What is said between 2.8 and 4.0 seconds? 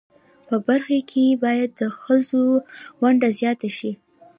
ونډه ځیاته شی